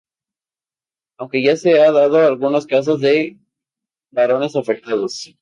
[1.19, 3.37] Aunque ya se han dado algunos casos de
[4.09, 5.37] varones afectados.